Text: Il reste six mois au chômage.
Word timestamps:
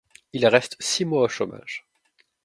Il 0.33 0.47
reste 0.47 0.77
six 0.79 1.05
mois 1.05 1.21
au 1.25 1.29
chômage. 1.29 1.85